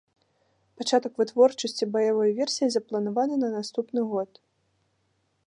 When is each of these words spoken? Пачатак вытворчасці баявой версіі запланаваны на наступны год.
Пачатак 0.81 1.13
вытворчасці 1.21 1.89
баявой 1.97 2.31
версіі 2.41 2.69
запланаваны 2.77 3.35
на 3.45 3.49
наступны 3.59 4.01
год. 4.17 4.31